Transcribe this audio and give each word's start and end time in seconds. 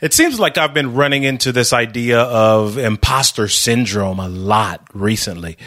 It 0.00 0.14
seems 0.14 0.38
like 0.38 0.56
I've 0.56 0.74
been 0.74 0.94
running 0.94 1.24
into 1.24 1.50
this 1.50 1.72
idea 1.72 2.20
of 2.20 2.78
imposter 2.78 3.48
syndrome 3.48 4.20
a 4.20 4.28
lot 4.28 4.86
recently. 4.94 5.58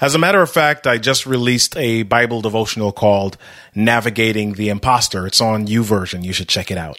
As 0.00 0.16
a 0.16 0.18
matter 0.18 0.42
of 0.42 0.50
fact, 0.50 0.88
I 0.88 0.98
just 0.98 1.24
released 1.24 1.76
a 1.76 2.02
Bible 2.02 2.40
devotional 2.40 2.90
called 2.90 3.36
Navigating 3.76 4.54
the 4.54 4.70
Imposter. 4.70 5.24
It's 5.24 5.40
on 5.40 5.68
YouVersion. 5.68 6.24
You 6.24 6.32
should 6.32 6.48
check 6.48 6.72
it 6.72 6.78
out. 6.78 6.98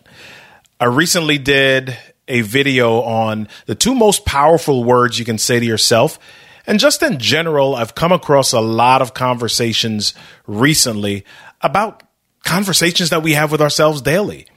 I 0.79 0.85
recently 0.85 1.39
did 1.39 1.97
a 2.29 2.39
video 2.39 3.01
on 3.01 3.49
the 3.65 3.75
two 3.75 3.93
most 3.93 4.25
powerful 4.25 4.85
words 4.85 5.19
you 5.19 5.25
can 5.25 5.39
say 5.39 5.59
to 5.59 5.65
yourself. 5.65 6.19
And 6.65 6.79
just 6.79 7.03
in 7.03 7.19
general, 7.19 7.75
I've 7.75 7.95
come 7.95 8.13
across 8.13 8.53
a 8.53 8.61
lot 8.61 9.01
of 9.01 9.13
conversations 9.13 10.13
recently 10.47 11.25
about 11.59 12.01
conversations 12.45 13.09
that 13.09 13.23
we 13.23 13.33
have 13.33 13.51
with 13.51 13.61
ourselves 13.61 14.01
daily. 14.01 14.47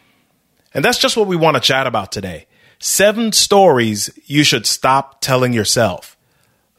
And 0.74 0.84
that's 0.84 0.98
just 0.98 1.16
what 1.16 1.26
we 1.26 1.36
want 1.36 1.56
to 1.56 1.60
chat 1.60 1.86
about 1.86 2.12
today. 2.12 2.46
Seven 2.78 3.32
stories 3.32 4.10
you 4.26 4.44
should 4.44 4.66
stop 4.66 5.20
telling 5.20 5.52
yourself. 5.52 6.16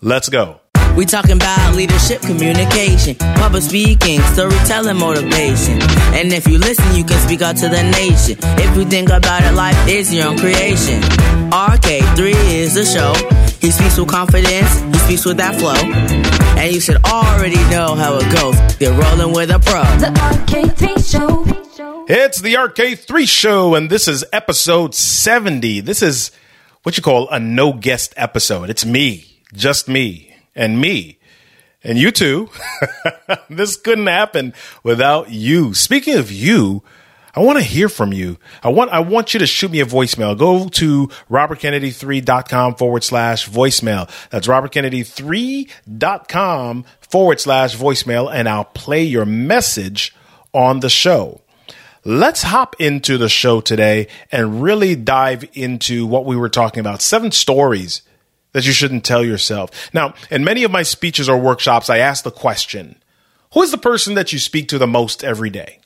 Let's 0.01 0.29
go. 0.29 0.59
We 0.97 1.05
talking 1.05 1.31
about 1.31 1.73
leadership, 1.75 2.21
communication, 2.21 3.15
public 3.15 3.63
speaking, 3.63 4.21
storytelling, 4.21 4.97
motivation. 4.97 5.81
And 6.13 6.31
if 6.31 6.47
you 6.47 6.59
listen, 6.59 6.95
you 6.95 7.03
can 7.03 7.17
speak 7.25 7.41
out 7.41 7.55
to 7.57 7.69
the 7.69 7.81
nation. 7.81 8.37
If 8.59 8.77
you 8.77 8.85
think 8.85 9.09
about 9.09 9.43
it, 9.43 9.53
life 9.53 9.87
is 9.87 10.13
your 10.13 10.27
own 10.27 10.37
creation. 10.37 11.01
RK3 11.49 12.33
is 12.51 12.75
the 12.75 12.85
show. 12.85 13.13
He 13.59 13.71
speaks 13.71 13.97
with 13.97 14.09
confidence, 14.09 14.81
he 14.81 14.99
speaks 15.05 15.25
with 15.25 15.37
that 15.37 15.55
flow. 15.55 15.73
And 16.61 16.71
you 16.71 16.79
should 16.79 17.03
already 17.05 17.63
know 17.71 17.95
how 17.95 18.17
it 18.17 18.31
goes. 18.31 18.77
They're 18.77 18.93
rolling 18.93 19.33
with 19.33 19.49
a 19.49 19.59
pro. 19.59 19.81
The 19.97 20.11
RK3 20.13 21.11
Show. 21.11 21.72
It's 22.05 22.41
the 22.41 22.55
RK3 22.55 23.25
show, 23.27 23.75
and 23.75 23.89
this 23.89 24.09
is 24.09 24.25
episode 24.33 24.93
70. 24.93 25.79
This 25.79 26.01
is 26.01 26.31
what 26.83 26.97
you 26.97 27.03
call 27.03 27.29
a 27.29 27.39
no 27.39 27.71
guest 27.71 28.13
episode. 28.17 28.69
It's 28.69 28.85
me, 28.85 29.39
just 29.53 29.87
me, 29.87 30.35
and 30.53 30.81
me. 30.81 31.17
And 31.81 31.97
you 31.97 32.11
too. 32.11 32.49
this 33.49 33.77
couldn't 33.77 34.07
happen 34.07 34.53
without 34.83 35.31
you. 35.31 35.73
Speaking 35.73 36.17
of 36.17 36.29
you, 36.29 36.83
I 37.33 37.39
want 37.39 37.59
to 37.59 37.63
hear 37.63 37.87
from 37.87 38.11
you. 38.11 38.37
I 38.61 38.67
want, 38.67 38.91
I 38.91 38.99
want 38.99 39.33
you 39.33 39.39
to 39.39 39.47
shoot 39.47 39.71
me 39.71 39.79
a 39.79 39.85
voicemail. 39.85 40.37
Go 40.37 40.67
to 40.67 41.07
robertkennedy3.com 41.29 42.75
forward 42.75 43.05
slash 43.05 43.49
voicemail. 43.49 44.09
That's 44.29 44.47
robertkennedy3.com 44.47 46.83
forward 46.99 47.39
slash 47.39 47.77
voicemail, 47.77 48.29
and 48.29 48.49
I'll 48.49 48.65
play 48.65 49.03
your 49.03 49.25
message 49.25 50.13
on 50.53 50.81
the 50.81 50.89
show. 50.89 51.39
Let's 52.05 52.43
hop 52.43 52.75
into 52.79 53.17
the 53.17 53.29
show 53.29 53.61
today 53.61 54.07
and 54.31 54.61
really 54.61 54.95
dive 54.95 55.45
into 55.53 56.05
what 56.05 56.25
we 56.25 56.35
were 56.35 56.49
talking 56.49 56.81
about. 56.81 57.01
Seven 57.01 57.31
stories 57.31 58.01
that 58.51 58.65
you 58.65 58.73
shouldn't 58.73 59.05
tell 59.05 59.23
yourself. 59.23 59.93
Now, 59.93 60.13
in 60.29 60.43
many 60.43 60.63
of 60.63 60.71
my 60.71 60.83
speeches 60.83 61.29
or 61.29 61.37
workshops, 61.37 61.89
I 61.89 61.99
ask 61.99 62.23
the 62.23 62.31
question, 62.31 63.01
who 63.53 63.61
is 63.61 63.71
the 63.71 63.77
person 63.77 64.15
that 64.15 64.33
you 64.33 64.39
speak 64.39 64.67
to 64.69 64.77
the 64.77 64.87
most 64.87 65.23
every 65.23 65.49
day? 65.49 65.79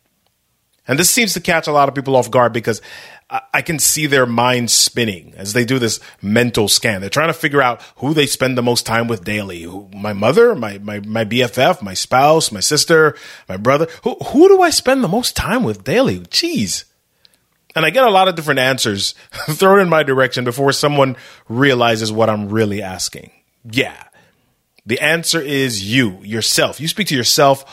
And 0.88 0.98
this 0.98 1.10
seems 1.10 1.34
to 1.34 1.42
catch 1.42 1.68
a 1.68 1.72
lot 1.72 1.90
of 1.90 1.95
people 1.95 2.16
off 2.16 2.32
guard 2.32 2.54
because 2.54 2.82
I- 3.30 3.61
can 3.61 3.80
see 3.80 4.06
their 4.06 4.25
minds 4.25 4.73
spinning 4.73 5.33
as 5.36 5.52
they 5.53 5.66
do 5.66 5.80
this 5.80 6.00
mental 6.22 6.67
scan. 6.67 7.02
They're 7.02 7.09
trying 7.09 7.28
to 7.28 7.33
figure 7.33 7.61
out 7.61 7.81
who 7.97 8.14
they 8.14 8.25
spend 8.25 8.58
the 8.58 8.64
most 8.64 8.86
time 8.86 9.08
with 9.08 9.25
daily. 9.25 9.64
Who, 9.64 9.89
my 9.94 10.14
mother, 10.14 10.56
my, 10.56 10.78
my, 10.78 11.02
my 11.02 11.25
BFF, 11.25 11.81
my 11.81 11.94
spouse, 11.94 12.52
my 12.52 12.61
sister, 12.61 13.17
my 13.50 13.58
brother. 13.58 13.88
Who, 14.03 14.16
who 14.28 14.48
do 14.48 14.61
I 14.61 14.70
spend 14.70 15.03
the 15.03 15.09
most 15.09 15.36
time 15.36 15.64
with 15.64 15.83
daily? 15.83 16.20
Jeez. 16.22 16.86
And 17.75 17.86
I 17.86 17.89
get 17.89 18.05
a 18.05 18.09
lot 18.09 18.28
of 18.28 18.36
different 18.36 18.61
answers 18.61 19.14
thrown 19.50 19.81
in 19.81 19.89
my 19.89 20.03
direction 20.03 20.45
before 20.45 20.72
someone 20.72 21.17
realizes 21.50 22.11
what 22.11 22.30
I'm 22.30 22.50
really 22.50 22.81
asking. 22.81 23.31
Yeah. 23.70 24.02
The 24.86 25.02
answer 25.02 25.42
is 25.42 25.83
you, 25.83 26.22
yourself. 26.23 26.80
You 26.80 26.88
speak 26.88 27.08
to 27.08 27.15
yourself 27.15 27.65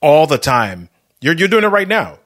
all 0.00 0.28
the 0.28 0.38
time. 0.38 0.88
You're, 1.20 1.34
you're 1.34 1.48
doing 1.48 1.64
it 1.64 1.68
right 1.68 1.88
now. 1.88 2.19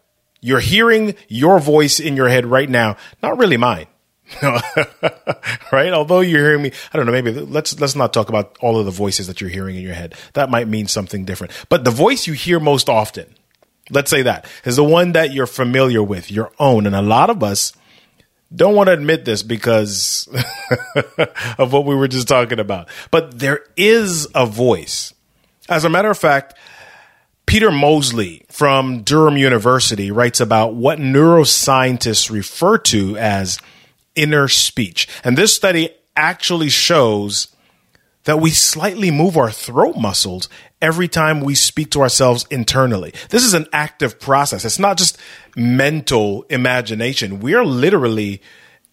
You're 0.44 0.60
hearing 0.60 1.14
your 1.26 1.58
voice 1.58 1.98
in 1.98 2.16
your 2.16 2.28
head 2.28 2.44
right 2.44 2.68
now, 2.68 2.98
not 3.22 3.38
really 3.38 3.56
mine. 3.56 3.86
right? 5.72 5.90
Although 5.90 6.20
you're 6.20 6.44
hearing 6.44 6.60
me, 6.60 6.72
I 6.92 6.98
don't 6.98 7.06
know, 7.06 7.12
maybe 7.12 7.32
let's 7.32 7.80
let's 7.80 7.96
not 7.96 8.12
talk 8.12 8.28
about 8.28 8.58
all 8.60 8.78
of 8.78 8.84
the 8.84 8.90
voices 8.90 9.26
that 9.28 9.40
you're 9.40 9.48
hearing 9.48 9.76
in 9.76 9.82
your 9.82 9.94
head. 9.94 10.14
That 10.34 10.50
might 10.50 10.68
mean 10.68 10.86
something 10.86 11.24
different. 11.24 11.54
But 11.70 11.84
the 11.84 11.90
voice 11.90 12.26
you 12.26 12.34
hear 12.34 12.60
most 12.60 12.90
often, 12.90 13.24
let's 13.88 14.10
say 14.10 14.20
that, 14.20 14.44
is 14.66 14.76
the 14.76 14.84
one 14.84 15.12
that 15.12 15.32
you're 15.32 15.46
familiar 15.46 16.02
with, 16.02 16.30
your 16.30 16.52
own. 16.58 16.84
And 16.84 16.94
a 16.94 17.00
lot 17.00 17.30
of 17.30 17.42
us 17.42 17.72
don't 18.54 18.74
want 18.74 18.88
to 18.88 18.92
admit 18.92 19.24
this 19.24 19.42
because 19.42 20.28
of 21.56 21.72
what 21.72 21.86
we 21.86 21.94
were 21.94 22.06
just 22.06 22.28
talking 22.28 22.58
about. 22.58 22.90
But 23.10 23.38
there 23.38 23.64
is 23.78 24.28
a 24.34 24.44
voice. 24.44 25.14
As 25.70 25.86
a 25.86 25.88
matter 25.88 26.10
of 26.10 26.18
fact, 26.18 26.54
Peter 27.46 27.70
Moseley 27.70 28.44
from 28.48 29.02
Durham 29.02 29.36
University 29.36 30.10
writes 30.10 30.40
about 30.40 30.74
what 30.74 30.98
neuroscientists 30.98 32.30
refer 32.30 32.78
to 32.78 33.16
as 33.16 33.58
inner 34.14 34.48
speech. 34.48 35.08
And 35.22 35.36
this 35.36 35.54
study 35.54 35.90
actually 36.16 36.68
shows 36.68 37.48
that 38.24 38.40
we 38.40 38.50
slightly 38.50 39.10
move 39.10 39.36
our 39.36 39.50
throat 39.50 39.96
muscles 39.96 40.48
every 40.80 41.08
time 41.08 41.40
we 41.40 41.54
speak 41.54 41.90
to 41.90 42.00
ourselves 42.00 42.46
internally. 42.50 43.12
This 43.28 43.44
is 43.44 43.54
an 43.54 43.66
active 43.72 44.18
process. 44.18 44.64
It's 44.64 44.78
not 44.78 44.96
just 44.96 45.18
mental 45.56 46.44
imagination. 46.48 47.40
We 47.40 47.54
are 47.54 47.64
literally 47.64 48.40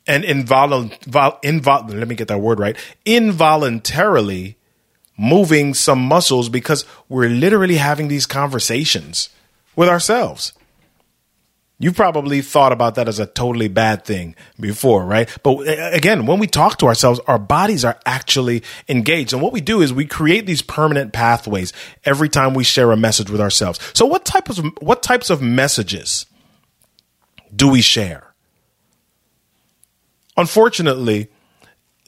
and 0.08 0.24
involunt, 0.24 1.04
vol, 1.06 1.40
invol, 1.44 1.94
let 1.94 2.08
me 2.08 2.16
get 2.16 2.28
that 2.28 2.40
word 2.40 2.60
right, 2.60 2.76
involuntarily 3.06 4.58
moving 5.22 5.76
some 5.76 6.00
muscles 6.00 6.50
because 6.50 6.84
we're 7.08 7.30
literally 7.30 7.76
having 7.76 8.08
these 8.08 8.26
conversations 8.26 9.30
with 9.76 9.88
ourselves. 9.88 10.52
You've 11.78 11.96
probably 11.96 12.42
thought 12.42 12.72
about 12.72 12.96
that 12.96 13.08
as 13.08 13.20
a 13.20 13.28
totally 13.28 13.68
bad 13.68 14.04
thing 14.04 14.36
before, 14.60 15.06
right? 15.06 15.30
But 15.44 15.68
uh, 15.68 15.90
again, 15.94 16.26
when 16.26 16.40
we 16.40 16.48
talk 16.48 16.80
to 16.80 16.88
ourselves, 16.88 17.20
our 17.28 17.38
bodies 17.38 17.86
are 17.86 18.00
actually 18.06 18.64
engaged. 18.90 19.32
And 19.34 19.42
what 19.44 19.54
we 19.54 19.62
do 19.62 19.82
is 19.82 19.94
we 19.94 20.06
create 20.06 20.48
these 20.48 20.64
permanent 20.64 21.14
pathways 21.14 21.72
every 22.04 22.30
time 22.30 22.56
we 22.56 22.64
share 22.64 22.92
a 22.92 22.98
message 22.98 23.30
with 23.30 23.42
ourselves. 23.42 23.80
So 23.94 24.08
what 24.08 24.26
type 24.26 24.50
of 24.50 24.58
what 24.80 25.04
types 25.04 25.30
of 25.30 25.42
messages 25.42 26.26
do 27.56 27.70
we 27.70 27.82
share? 27.82 28.34
Unfortunately, 30.36 31.30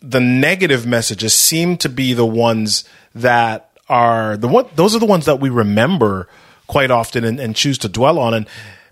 the 0.03 0.19
negative 0.19 0.85
messages 0.85 1.33
seem 1.33 1.77
to 1.77 1.89
be 1.89 2.13
the 2.13 2.25
ones 2.25 2.83
that 3.15 3.69
are 3.89 4.37
the 4.37 4.47
one 4.47 4.67
those 4.75 4.95
are 4.95 4.99
the 4.99 5.05
ones 5.05 5.25
that 5.25 5.39
we 5.39 5.49
remember 5.49 6.27
quite 6.67 6.91
often 6.91 7.23
and, 7.23 7.39
and 7.39 7.55
choose 7.55 7.77
to 7.77 7.89
dwell 7.89 8.17
on 8.17 8.33
and 8.33 8.47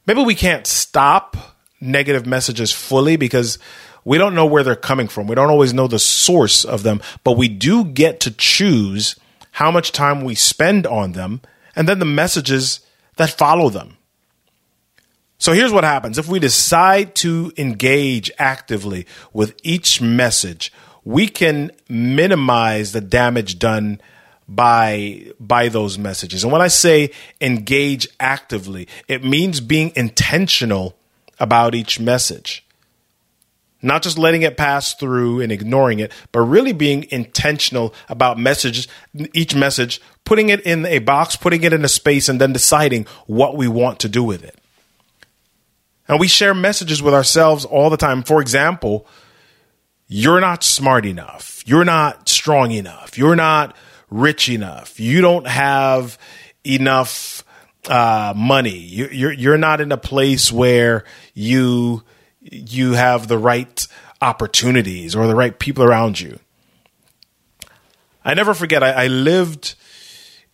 maybe 0.06 0.24
we 0.24 0.36
can't 0.36 0.68
stop 0.68 1.38
negative 1.80 2.26
messages 2.26 2.72
fully 2.72 3.16
because 3.16 3.58
we 4.04 4.18
don't 4.18 4.36
know 4.36 4.46
where 4.46 4.64
they're 4.64 4.76
coming 4.76 5.08
from. 5.08 5.28
We 5.28 5.36
don't 5.36 5.50
always 5.50 5.74
know 5.74 5.88
the 5.88 6.00
source 6.00 6.64
of 6.64 6.84
them, 6.84 7.02
but 7.24 7.38
we 7.38 7.48
do 7.48 7.86
get 7.86 8.20
to 8.22 8.32
choose 8.32 9.16
how 9.52 9.72
much 9.72 9.92
time 9.92 10.24
we 10.24 10.36
spend 10.36 10.88
on 10.88 11.12
them 11.12 11.42
and 11.76 11.88
then 11.88 12.00
the 12.00 12.06
messages 12.06 12.82
that 13.18 13.30
follow 13.30 13.70
them. 13.70 13.98
So 15.38 15.54
here's 15.54 15.72
what 15.72 15.84
happens. 15.84 16.18
If 16.18 16.28
we 16.28 16.40
decide 16.40 17.16
to 17.16 17.52
engage 17.58 18.32
actively 18.38 19.08
with 19.34 19.56
each 19.64 20.00
message, 20.00 20.72
we 21.04 21.28
can 21.28 21.72
minimize 21.90 22.92
the 22.92 23.02
damage 23.02 23.60
done 23.60 24.02
by 24.48 25.32
by 25.40 25.70
those 25.70 25.98
messages. 25.98 26.44
And 26.44 26.52
when 26.52 26.62
I 26.62 26.68
say 26.68 27.12
engage 27.40 28.08
actively, 28.20 28.88
it 29.08 29.24
means 29.24 29.62
being 29.62 29.94
intentional 29.96 30.96
about 31.40 31.74
each 31.74 32.00
message. 32.00 32.66
Not 33.84 34.04
just 34.04 34.18
letting 34.18 34.44
it 34.44 34.58
pass 34.58 34.94
through 34.94 35.42
and 35.42 35.52
ignoring 35.52 36.00
it, 36.00 36.12
but 36.32 36.42
really 36.42 36.74
being 36.74 37.08
intentional 37.10 37.96
about 38.10 38.38
messages, 38.38 38.88
each 39.34 39.56
message, 39.56 40.00
putting 40.24 40.50
it 40.50 40.62
in 40.62 40.86
a 40.86 41.00
box, 41.00 41.36
putting 41.36 41.64
it 41.64 41.74
in 41.74 41.84
a 41.84 41.88
space, 41.88 42.30
and 42.30 42.40
then 42.40 42.54
deciding 42.54 43.08
what 43.26 43.58
we 43.58 43.68
want 43.68 44.00
to 44.02 44.10
do 44.10 44.24
with 44.24 44.44
it. 44.44 44.56
And 46.08 46.20
we 46.20 46.28
share 46.28 46.54
messages 46.54 47.02
with 47.02 47.16
ourselves 47.16 47.66
all 47.66 47.90
the 47.90 47.98
time. 47.98 48.22
For 48.22 48.40
example, 48.40 49.08
you're 50.14 50.42
not 50.42 50.62
smart 50.62 51.06
enough. 51.06 51.64
You're 51.66 51.86
not 51.86 52.28
strong 52.28 52.72
enough. 52.72 53.18
You're 53.18 53.38
not 53.38 53.78
rich 54.10 54.50
enough. 54.50 55.00
You 55.00 55.22
don't 55.22 55.48
have 55.48 56.18
enough 56.66 57.46
uh, 57.88 58.34
money. 58.36 58.78
You, 58.78 59.08
you're 59.08 59.32
you're 59.32 59.58
not 59.58 59.80
in 59.80 59.94
a 59.94 59.98
place 59.98 60.52
where 60.52 61.06
you 61.34 62.04
you 62.42 62.92
have 62.92 63.30
the 63.30 63.38
right 63.38 63.88
opportunities 64.22 65.16
or 65.16 65.28
the 65.28 65.36
right 65.36 65.58
people 65.58 65.86
around 65.86 66.20
you. 66.20 66.40
I 68.26 68.34
never 68.34 68.54
forget. 68.54 68.84
I, 68.84 69.06
I 69.06 69.08
lived 69.08 69.76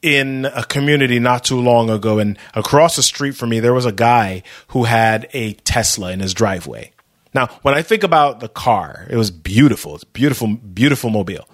in 0.03 0.45
a 0.45 0.63
community 0.65 1.17
not 1.17 1.43
too 1.43 1.59
long 1.59 1.89
ago, 1.89 2.19
and 2.19 2.37
across 2.53 2.95
the 2.95 3.01
street 3.01 3.35
from 3.35 3.49
me, 3.49 3.59
there 3.59 3.73
was 3.73 3.87
a 3.87 3.91
guy 3.91 4.43
who 4.67 4.83
had 4.83 5.27
a 5.33 5.53
Tesla 5.53 6.11
in 6.11 6.19
his 6.19 6.35
driveway. 6.35 6.91
Now, 7.37 7.49
when 7.61 7.75
I 7.75 7.83
think 7.83 8.01
about 8.01 8.39
the 8.39 8.49
car, 8.49 9.05
it 9.11 9.15
was 9.15 9.29
beautiful. 9.29 9.93
It's 9.93 10.03
beautiful, 10.03 10.47
beautiful 10.47 11.11
mobile. 11.11 11.47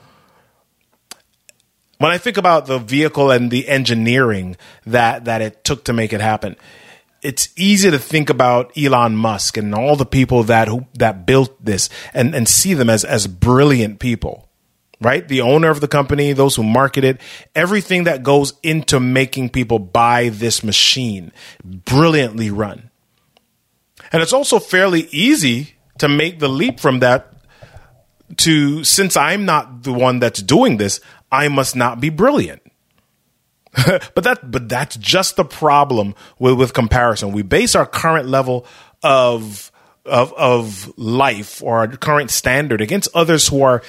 When 1.97 2.09
I 2.09 2.17
think 2.17 2.37
about 2.37 2.67
the 2.67 2.79
vehicle 2.79 3.31
and 3.31 3.51
the 3.51 3.67
engineering 3.67 4.55
that 4.85 5.25
that 5.25 5.41
it 5.41 5.65
took 5.65 5.83
to 5.83 5.91
make 5.91 6.13
it 6.13 6.21
happen, 6.21 6.55
it's 7.21 7.49
easy 7.57 7.91
to 7.91 7.99
think 7.99 8.29
about 8.29 8.71
Elon 8.77 9.17
Musk 9.17 9.57
and 9.57 9.75
all 9.75 9.97
the 9.97 10.05
people 10.05 10.43
that 10.43 10.69
who 10.69 10.85
that 10.93 11.25
built 11.25 11.53
this 11.61 11.89
and, 12.13 12.33
and 12.33 12.47
see 12.47 12.73
them 12.73 12.89
as 12.89 13.03
as 13.03 13.27
brilliant 13.27 13.99
people. 13.99 14.47
Right? 15.01 15.27
The 15.27 15.41
owner 15.41 15.69
of 15.69 15.81
the 15.81 15.89
company, 15.89 16.31
those 16.31 16.55
who 16.55 16.63
market 16.63 17.03
it, 17.03 17.19
everything 17.55 18.05
that 18.05 18.23
goes 18.23 18.53
into 18.63 19.01
making 19.01 19.49
people 19.49 19.79
buy 19.79 20.29
this 20.29 20.63
machine, 20.63 21.33
brilliantly 21.61 22.51
run. 22.51 22.89
And 24.13 24.21
it's 24.21 24.31
also 24.31 24.59
fairly 24.59 25.09
easy 25.11 25.72
to 25.99 26.07
make 26.07 26.39
the 26.39 26.49
leap 26.49 26.79
from 26.79 26.99
that 26.99 27.33
to 28.37 28.83
since 28.83 29.15
I'm 29.15 29.45
not 29.45 29.83
the 29.83 29.93
one 29.93 30.19
that's 30.19 30.41
doing 30.41 30.77
this, 30.77 30.99
I 31.31 31.47
must 31.47 31.75
not 31.75 31.99
be 31.99 32.09
brilliant. 32.09 32.61
but 33.85 34.23
that 34.23 34.51
but 34.51 34.69
that's 34.69 34.95
just 34.97 35.35
the 35.35 35.45
problem 35.45 36.15
with, 36.39 36.57
with 36.57 36.73
comparison. 36.73 37.31
We 37.31 37.41
base 37.41 37.75
our 37.75 37.85
current 37.85 38.27
level 38.27 38.65
of 39.01 39.71
of 40.05 40.33
of 40.33 40.93
life 40.97 41.61
or 41.63 41.79
our 41.79 41.87
current 41.87 42.29
standard 42.29 42.81
against 42.81 43.09
others 43.15 43.47
who 43.47 43.63
are 43.63 43.81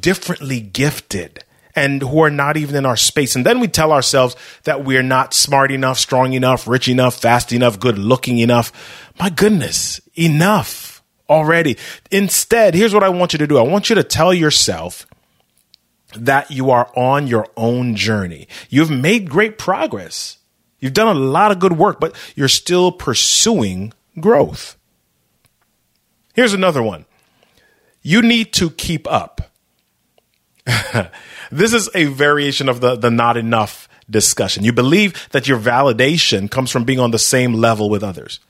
differently 0.00 0.60
gifted 0.60 1.44
and 1.76 2.02
who 2.02 2.20
are 2.20 2.30
not 2.30 2.56
even 2.56 2.74
in 2.74 2.84
our 2.84 2.96
space. 2.96 3.36
And 3.36 3.46
then 3.46 3.60
we 3.60 3.68
tell 3.68 3.92
ourselves 3.92 4.34
that 4.64 4.84
we're 4.84 5.02
not 5.02 5.32
smart 5.32 5.70
enough, 5.70 5.98
strong 5.98 6.32
enough, 6.32 6.66
rich 6.66 6.88
enough, 6.88 7.20
fast 7.20 7.52
enough, 7.52 7.78
good 7.78 7.98
looking 7.98 8.38
enough. 8.38 8.72
My 9.20 9.30
goodness, 9.30 10.00
enough 10.16 10.97
already. 11.28 11.76
Instead, 12.10 12.74
here's 12.74 12.94
what 12.94 13.04
I 13.04 13.08
want 13.08 13.32
you 13.32 13.38
to 13.38 13.46
do. 13.46 13.58
I 13.58 13.62
want 13.62 13.88
you 13.88 13.94
to 13.96 14.02
tell 14.02 14.32
yourself 14.32 15.06
that 16.14 16.50
you 16.50 16.70
are 16.70 16.90
on 16.96 17.26
your 17.26 17.46
own 17.56 17.94
journey. 17.94 18.48
You've 18.70 18.90
made 18.90 19.28
great 19.28 19.58
progress. 19.58 20.38
You've 20.80 20.94
done 20.94 21.14
a 21.14 21.18
lot 21.18 21.50
of 21.50 21.58
good 21.58 21.76
work, 21.76 22.00
but 22.00 22.16
you're 22.34 22.48
still 22.48 22.92
pursuing 22.92 23.92
growth. 24.18 24.76
Here's 26.34 26.54
another 26.54 26.82
one. 26.82 27.04
You 28.00 28.22
need 28.22 28.52
to 28.54 28.70
keep 28.70 29.10
up. 29.10 29.50
this 31.50 31.72
is 31.72 31.90
a 31.94 32.04
variation 32.04 32.68
of 32.68 32.80
the, 32.80 32.96
the 32.96 33.10
not 33.10 33.36
enough 33.36 33.88
discussion. 34.08 34.64
You 34.64 34.72
believe 34.72 35.28
that 35.30 35.48
your 35.48 35.58
validation 35.58 36.50
comes 36.50 36.70
from 36.70 36.84
being 36.84 37.00
on 37.00 37.10
the 37.10 37.18
same 37.18 37.54
level 37.54 37.90
with 37.90 38.02
others. 38.02 38.40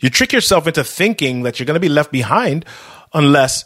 You 0.00 0.10
trick 0.10 0.32
yourself 0.32 0.66
into 0.66 0.84
thinking 0.84 1.42
that 1.42 1.58
you're 1.58 1.66
going 1.66 1.74
to 1.74 1.80
be 1.80 1.88
left 1.88 2.12
behind 2.12 2.64
unless 3.12 3.64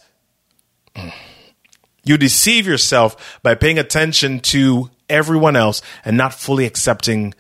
you 2.04 2.16
deceive 2.16 2.66
yourself 2.66 3.40
by 3.42 3.54
paying 3.54 3.78
attention 3.78 4.40
to 4.40 4.90
everyone 5.08 5.56
else 5.56 5.82
and 6.04 6.16
not 6.16 6.34
fully 6.34 6.64
accepting 6.64 7.34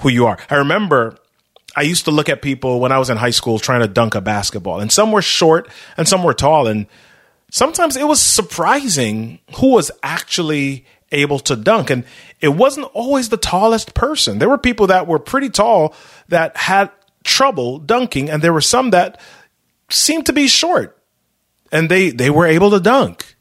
who 0.00 0.08
you 0.08 0.26
are. 0.26 0.38
I 0.48 0.56
remember 0.56 1.18
I 1.76 1.82
used 1.82 2.06
to 2.06 2.10
look 2.10 2.28
at 2.28 2.42
people 2.42 2.80
when 2.80 2.92
I 2.92 2.98
was 2.98 3.10
in 3.10 3.16
high 3.16 3.30
school 3.30 3.58
trying 3.58 3.80
to 3.80 3.88
dunk 3.88 4.14
a 4.14 4.20
basketball, 4.20 4.80
and 4.80 4.90
some 4.90 5.12
were 5.12 5.22
short 5.22 5.68
and 5.96 6.08
some 6.08 6.22
were 6.22 6.34
tall. 6.34 6.66
And 6.66 6.86
sometimes 7.50 7.96
it 7.96 8.06
was 8.06 8.20
surprising 8.20 9.40
who 9.56 9.72
was 9.72 9.90
actually 10.02 10.86
able 11.12 11.38
to 11.40 11.56
dunk. 11.56 11.90
And 11.90 12.04
it 12.40 12.48
wasn't 12.48 12.88
always 12.94 13.28
the 13.28 13.36
tallest 13.36 13.94
person. 13.94 14.38
There 14.38 14.48
were 14.48 14.58
people 14.58 14.88
that 14.88 15.06
were 15.06 15.18
pretty 15.18 15.50
tall 15.50 15.94
that 16.28 16.56
had 16.56 16.90
trouble 17.38 17.78
dunking, 17.78 18.28
and 18.28 18.42
there 18.42 18.52
were 18.52 18.60
some 18.60 18.90
that 18.90 19.20
seemed 19.88 20.26
to 20.26 20.32
be 20.32 20.48
short 20.48 21.00
and 21.70 21.88
they, 21.88 22.10
they 22.10 22.30
were 22.30 22.46
able 22.46 22.70
to 22.72 22.80
dunk. 22.80 23.36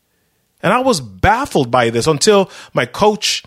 And 0.61 0.71
I 0.71 0.81
was 0.81 1.01
baffled 1.01 1.71
by 1.71 1.89
this 1.89 2.05
until 2.05 2.51
my 2.75 2.85
coach 2.85 3.43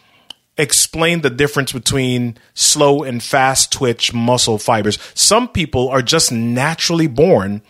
explained 0.58 1.23
the 1.23 1.31
difference 1.31 1.73
between 1.73 2.37
slow 2.55 3.05
and 3.05 3.23
fast 3.23 3.70
twitch 3.70 4.12
muscle 4.12 4.58
fibers. 4.58 4.99
Some 5.14 5.47
people 5.47 5.88
are 5.88 6.02
just 6.02 6.32
naturally 6.32 7.06
born 7.06 7.62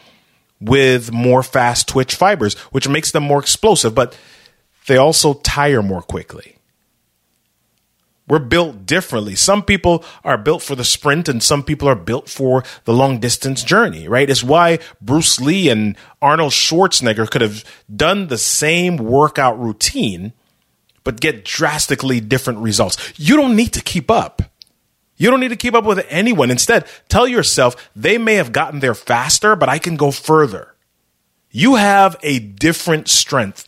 with 0.59 1.13
more 1.13 1.43
fast 1.43 1.87
twitch 1.87 2.15
fibers, 2.15 2.55
which 2.73 2.89
makes 2.89 3.13
them 3.13 3.25
more 3.25 3.41
explosive, 3.41 3.95
but 3.95 4.17
they 4.87 4.97
also 4.97 5.35
tire 5.35 5.83
more 5.83 6.03
quickly. 6.03 6.57
We're 8.31 8.39
built 8.39 8.87
differently. 8.87 9.35
Some 9.35 9.65
people 9.65 10.05
are 10.23 10.39
built 10.39 10.63
for 10.63 10.77
the 10.77 10.85
sprint 10.85 11.29
and 11.29 11.43
some 11.43 11.65
people 11.65 11.89
are 11.89 11.97
built 11.97 12.29
for 12.29 12.63
the 12.85 12.93
long 12.93 13.19
distance 13.19 13.65
journey, 13.65 14.07
right? 14.07 14.31
It's 14.31 14.45
why 14.45 14.79
Bruce 15.01 15.41
Lee 15.41 15.69
and 15.69 15.97
Arnold 16.23 16.53
Schwarzenegger 16.53 17.29
could 17.29 17.41
have 17.41 17.65
done 17.93 18.29
the 18.29 18.39
same 18.39 18.99
workout 18.99 19.59
routine, 19.59 20.33
but 21.03 21.21
get 21.21 21.45
drastically 21.45 22.21
different 22.21 22.61
results. 22.61 23.13
You 23.17 23.37
don't 23.37 23.57
need 23.57 23.73
to 23.73 23.83
keep 23.83 24.13
up. 24.13 24.43
You 25.17 25.29
don't 25.29 25.41
need 25.41 25.49
to 25.49 25.57
keep 25.57 25.75
up 25.75 25.85
with 25.85 26.07
anyone. 26.09 26.53
Instead, 26.53 26.87
tell 27.09 27.27
yourself 27.27 27.91
they 27.97 28.17
may 28.17 28.35
have 28.35 28.53
gotten 28.53 28.79
there 28.79 28.95
faster, 28.95 29.57
but 29.57 29.69
I 29.69 29.81
can 29.81 29.97
go 29.97 30.13
further. 30.13 30.77
You 31.51 31.75
have 31.75 32.15
a 32.23 32.39
different 32.39 33.09
strength. 33.09 33.67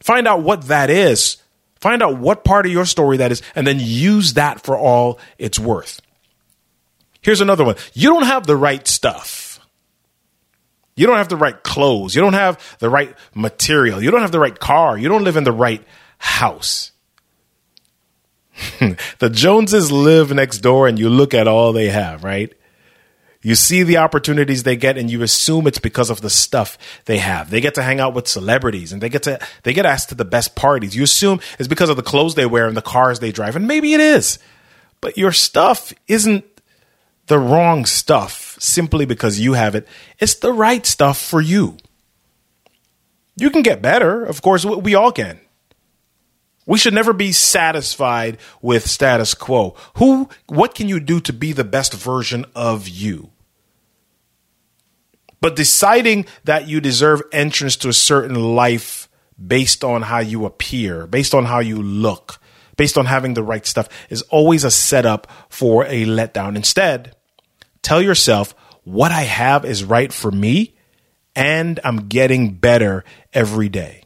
Find 0.00 0.28
out 0.28 0.42
what 0.42 0.68
that 0.68 0.90
is 0.90 1.38
Find 1.84 2.02
out 2.02 2.16
what 2.16 2.44
part 2.44 2.64
of 2.64 2.72
your 2.72 2.86
story 2.86 3.18
that 3.18 3.30
is, 3.30 3.42
and 3.54 3.66
then 3.66 3.76
use 3.78 4.32
that 4.32 4.62
for 4.62 4.74
all 4.74 5.18
it's 5.36 5.58
worth. 5.58 6.00
Here's 7.20 7.42
another 7.42 7.62
one. 7.62 7.76
You 7.92 8.08
don't 8.08 8.24
have 8.24 8.46
the 8.46 8.56
right 8.56 8.88
stuff. 8.88 9.60
You 10.96 11.06
don't 11.06 11.18
have 11.18 11.28
the 11.28 11.36
right 11.36 11.62
clothes. 11.62 12.14
You 12.14 12.22
don't 12.22 12.32
have 12.32 12.58
the 12.78 12.88
right 12.88 13.14
material. 13.34 14.02
You 14.02 14.10
don't 14.10 14.22
have 14.22 14.32
the 14.32 14.40
right 14.40 14.58
car. 14.58 14.96
You 14.96 15.10
don't 15.10 15.24
live 15.24 15.36
in 15.36 15.44
the 15.44 15.52
right 15.52 15.86
house. 16.16 16.92
the 19.18 19.28
Joneses 19.28 19.92
live 19.92 20.32
next 20.32 20.60
door 20.60 20.88
and 20.88 20.98
you 20.98 21.10
look 21.10 21.34
at 21.34 21.46
all 21.46 21.74
they 21.74 21.90
have, 21.90 22.24
right? 22.24 22.50
You 23.44 23.54
see 23.54 23.82
the 23.82 23.98
opportunities 23.98 24.62
they 24.62 24.74
get 24.74 24.96
and 24.96 25.10
you 25.10 25.22
assume 25.22 25.66
it's 25.66 25.78
because 25.78 26.08
of 26.08 26.22
the 26.22 26.30
stuff 26.30 26.78
they 27.04 27.18
have. 27.18 27.50
They 27.50 27.60
get 27.60 27.74
to 27.74 27.82
hang 27.82 28.00
out 28.00 28.14
with 28.14 28.26
celebrities 28.26 28.90
and 28.90 29.02
they 29.02 29.10
get 29.10 29.24
to 29.24 29.38
they 29.64 29.74
get 29.74 29.84
asked 29.84 30.08
to 30.08 30.14
the 30.14 30.24
best 30.24 30.56
parties. 30.56 30.96
You 30.96 31.02
assume 31.02 31.40
it's 31.58 31.68
because 31.68 31.90
of 31.90 31.96
the 31.96 32.02
clothes 32.02 32.36
they 32.36 32.46
wear 32.46 32.66
and 32.66 32.74
the 32.76 32.80
cars 32.80 33.20
they 33.20 33.32
drive 33.32 33.54
and 33.54 33.68
maybe 33.68 33.92
it 33.92 34.00
is. 34.00 34.38
But 35.02 35.18
your 35.18 35.30
stuff 35.30 35.92
isn't 36.08 36.42
the 37.26 37.38
wrong 37.38 37.84
stuff 37.84 38.56
simply 38.60 39.04
because 39.04 39.38
you 39.38 39.52
have 39.52 39.74
it. 39.74 39.86
It's 40.18 40.36
the 40.36 40.52
right 40.52 40.86
stuff 40.86 41.20
for 41.20 41.42
you. 41.42 41.76
You 43.36 43.50
can 43.50 43.60
get 43.60 43.82
better, 43.82 44.24
of 44.24 44.40
course, 44.40 44.64
we 44.64 44.94
all 44.94 45.12
can. 45.12 45.38
We 46.64 46.78
should 46.78 46.94
never 46.94 47.12
be 47.12 47.32
satisfied 47.32 48.38
with 48.62 48.88
status 48.88 49.34
quo. 49.34 49.76
Who 49.96 50.30
what 50.46 50.74
can 50.74 50.88
you 50.88 50.98
do 50.98 51.20
to 51.20 51.32
be 51.34 51.52
the 51.52 51.62
best 51.62 51.92
version 51.92 52.46
of 52.54 52.88
you? 52.88 53.32
But 55.44 55.56
deciding 55.56 56.24
that 56.44 56.68
you 56.68 56.80
deserve 56.80 57.20
entrance 57.30 57.76
to 57.76 57.90
a 57.90 57.92
certain 57.92 58.34
life 58.34 59.10
based 59.46 59.84
on 59.84 60.00
how 60.00 60.20
you 60.20 60.46
appear, 60.46 61.06
based 61.06 61.34
on 61.34 61.44
how 61.44 61.58
you 61.58 61.82
look, 61.82 62.40
based 62.78 62.96
on 62.96 63.04
having 63.04 63.34
the 63.34 63.42
right 63.42 63.66
stuff 63.66 63.90
is 64.08 64.22
always 64.30 64.64
a 64.64 64.70
setup 64.70 65.26
for 65.50 65.84
a 65.84 66.06
letdown. 66.06 66.56
Instead, 66.56 67.14
tell 67.82 68.00
yourself 68.00 68.54
what 68.84 69.12
I 69.12 69.20
have 69.20 69.66
is 69.66 69.84
right 69.84 70.10
for 70.10 70.30
me 70.30 70.76
and 71.36 71.78
I'm 71.84 72.08
getting 72.08 72.54
better 72.54 73.04
every 73.34 73.68
day. 73.68 74.04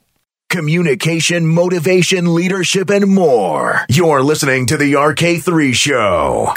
Communication, 0.49 1.47
motivation, 1.47 2.35
leadership, 2.35 2.91
and 2.91 3.15
more. 3.15 3.83
You're 3.89 4.25
listening 4.25 4.67
to 4.67 4.77
the 4.77 4.95
RK3 4.95 5.73
Show. 5.73 6.53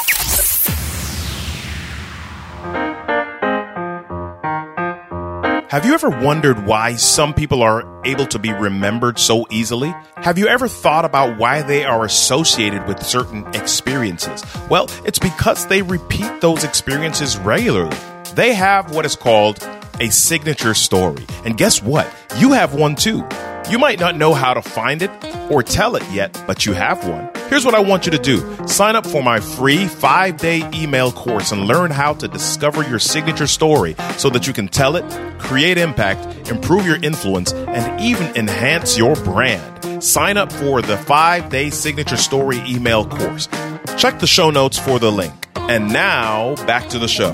Have 5.72 5.86
you 5.86 5.94
ever 5.94 6.10
wondered 6.10 6.66
why 6.66 6.98
some 6.98 7.34
people 7.34 7.64
are 7.64 7.86
able 8.04 8.26
to 8.26 8.38
be 8.38 8.52
remembered 8.52 9.18
so 9.18 9.48
easily? 9.50 9.96
Have 10.18 10.38
you 10.38 10.50
ever 10.50 10.68
thought 10.68 11.06
about 11.06 11.38
why 11.38 11.62
they 11.62 11.86
are 11.86 12.04
associated 12.04 12.86
with 12.90 13.02
certain 13.02 13.48
experiences? 13.56 14.44
Well, 14.70 14.90
it's 15.06 15.18
because 15.18 15.68
they 15.68 15.82
repeat 15.82 16.42
those 16.42 16.66
experiences 16.66 17.38
regularly. 17.38 17.96
They 18.36 18.54
have 18.54 18.94
what 18.94 19.06
is 19.06 19.16
called 19.16 19.66
a 20.02 20.10
signature 20.10 20.74
story. 20.74 21.26
And 21.46 21.58
guess 21.58 21.82
what? 21.82 22.14
You 22.36 22.52
have 22.52 22.74
one 22.74 22.98
too. 22.98 23.26
You 23.72 23.80
might 23.80 24.02
not 24.02 24.18
know 24.18 24.34
how 24.34 24.54
to 24.54 24.62
find 24.62 25.02
it 25.02 25.10
or 25.50 25.64
tell 25.64 25.96
it 25.96 26.04
yet, 26.12 26.44
but 26.46 26.66
you 26.66 26.74
have 26.74 27.08
one. 27.08 27.30
Here's 27.48 27.64
what 27.64 27.74
I 27.74 27.80
want 27.80 28.06
you 28.06 28.12
to 28.12 28.18
do 28.18 28.68
sign 28.68 28.98
up 28.98 29.08
for 29.08 29.24
my 29.24 29.40
free 29.40 29.88
five 29.88 30.36
day 30.36 30.70
email 30.74 31.10
course 31.10 31.54
and 31.54 31.68
learn 31.68 31.90
how 31.90 32.14
to 32.16 32.28
discover 32.28 32.84
your 32.84 33.00
signature 33.00 33.48
story 33.48 33.96
so 34.18 34.30
that 34.32 34.46
you 34.46 34.52
can 34.52 34.68
tell 34.68 34.98
it, 34.98 35.10
create 35.40 35.78
impact, 35.78 36.50
improve 36.50 36.86
your 36.86 36.98
influence, 36.98 37.54
and 37.54 38.02
even 38.02 38.36
enhance 38.36 38.98
your 38.98 39.16
brand. 39.16 40.04
Sign 40.04 40.36
up 40.36 40.52
for 40.52 40.82
the 40.82 40.98
five 40.98 41.50
day 41.50 41.70
signature 41.70 42.18
story 42.18 42.58
email 42.68 43.06
course. 43.06 43.48
Check 43.96 44.20
the 44.20 44.28
show 44.28 44.50
notes 44.50 44.78
for 44.78 45.00
the 45.00 45.14
link. 45.14 45.34
And 45.56 45.94
now, 45.94 46.56
back 46.66 46.90
to 46.90 47.00
the 47.00 47.08
show. 47.08 47.32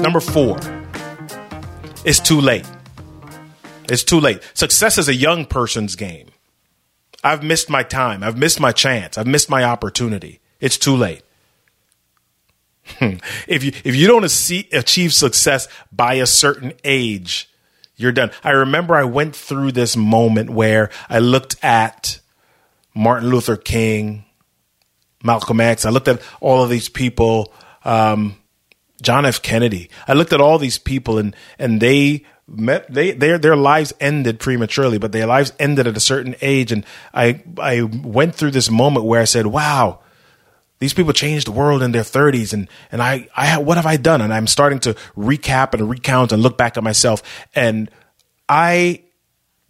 Number 0.00 0.20
four, 0.20 0.56
it's 2.06 2.18
too 2.18 2.40
late. 2.40 2.64
It's 3.88 4.04
too 4.04 4.20
late. 4.20 4.42
Success 4.54 4.98
is 4.98 5.08
a 5.08 5.14
young 5.14 5.44
person's 5.44 5.96
game. 5.96 6.28
I've 7.22 7.42
missed 7.42 7.70
my 7.70 7.82
time. 7.82 8.22
I've 8.22 8.36
missed 8.36 8.60
my 8.60 8.72
chance. 8.72 9.16
I've 9.16 9.26
missed 9.26 9.48
my 9.48 9.64
opportunity. 9.64 10.40
It's 10.60 10.78
too 10.78 10.94
late. 10.94 11.22
if 13.00 13.64
you 13.64 13.72
if 13.82 13.96
you 13.96 14.06
don't 14.06 14.24
achieve 14.24 15.12
success 15.14 15.68
by 15.90 16.14
a 16.14 16.26
certain 16.26 16.74
age, 16.84 17.48
you're 17.96 18.12
done. 18.12 18.30
I 18.42 18.50
remember 18.50 18.94
I 18.94 19.04
went 19.04 19.34
through 19.34 19.72
this 19.72 19.96
moment 19.96 20.50
where 20.50 20.90
I 21.08 21.20
looked 21.20 21.56
at 21.62 22.20
Martin 22.94 23.30
Luther 23.30 23.56
King, 23.56 24.24
Malcolm 25.22 25.60
X. 25.60 25.86
I 25.86 25.90
looked 25.90 26.08
at 26.08 26.20
all 26.40 26.62
of 26.62 26.70
these 26.70 26.90
people, 26.90 27.54
um, 27.84 28.36
John 29.00 29.24
F. 29.24 29.40
Kennedy. 29.40 29.88
I 30.06 30.12
looked 30.12 30.32
at 30.34 30.40
all 30.40 30.58
these 30.58 30.78
people, 30.78 31.18
and 31.18 31.34
and 31.58 31.80
they 31.80 32.24
met 32.46 32.92
they 32.92 33.12
their 33.12 33.38
their 33.38 33.56
lives 33.56 33.92
ended 34.00 34.38
prematurely, 34.38 34.98
but 34.98 35.12
their 35.12 35.26
lives 35.26 35.52
ended 35.58 35.86
at 35.86 35.96
a 35.96 36.00
certain 36.00 36.34
age. 36.40 36.72
And 36.72 36.84
I 37.12 37.42
I 37.58 37.82
went 37.82 38.34
through 38.34 38.52
this 38.52 38.70
moment 38.70 39.06
where 39.06 39.20
I 39.20 39.24
said, 39.24 39.46
"Wow." 39.46 40.00
These 40.80 40.92
people 40.92 41.12
changed 41.12 41.46
the 41.46 41.52
world 41.52 41.82
in 41.82 41.92
their 41.92 42.02
30s, 42.02 42.52
and 42.52 42.68
and 42.92 43.00
I 43.00 43.28
I 43.34 43.58
what 43.58 43.76
have 43.76 43.86
I 43.86 43.96
done? 43.96 44.20
And 44.20 44.34
I'm 44.34 44.46
starting 44.46 44.80
to 44.80 44.94
recap 45.16 45.72
and 45.72 45.88
recount 45.88 46.32
and 46.32 46.42
look 46.42 46.58
back 46.58 46.76
at 46.76 46.82
myself, 46.82 47.22
and 47.54 47.90
I 48.48 49.04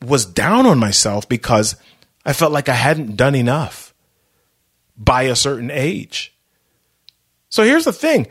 was 0.02 0.26
down 0.26 0.66
on 0.66 0.78
myself 0.78 1.28
because 1.28 1.76
I 2.24 2.32
felt 2.32 2.52
like 2.52 2.68
I 2.68 2.74
hadn't 2.74 3.16
done 3.16 3.34
enough 3.34 3.94
by 4.96 5.22
a 5.22 5.36
certain 5.36 5.70
age. 5.70 6.34
So 7.48 7.62
here's 7.62 7.84
the 7.84 7.92
thing 7.92 8.26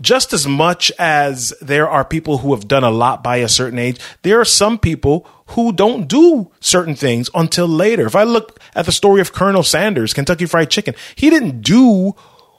just 0.00 0.32
as 0.32 0.46
much 0.46 0.90
as 0.98 1.54
there 1.60 1.88
are 1.88 2.04
people 2.04 2.38
who 2.38 2.54
have 2.54 2.66
done 2.66 2.84
a 2.84 2.90
lot 2.90 3.22
by 3.22 3.36
a 3.36 3.48
certain 3.48 3.78
age, 3.78 4.00
there 4.22 4.40
are 4.40 4.44
some 4.44 4.78
people 4.78 5.26
who 5.48 5.72
don't 5.72 6.08
do 6.08 6.50
certain 6.60 6.94
things 6.94 7.30
until 7.34 7.66
later. 7.66 8.06
If 8.06 8.16
I 8.16 8.24
look 8.24 8.58
at 8.74 8.86
the 8.86 8.92
story 8.92 9.20
of 9.20 9.32
Colonel 9.32 9.62
Sanders, 9.62 10.12
Kentucky 10.12 10.46
Fried 10.46 10.70
Chicken, 10.70 10.94
he 11.14 11.30
didn't 11.30 11.60
do 11.60 12.14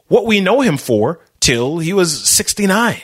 what 0.07 0.25
we 0.25 0.39
know 0.39 0.61
him 0.61 0.77
for 0.77 1.19
till 1.39 1.79
he 1.79 1.93
was 1.93 2.27
69. 2.27 3.01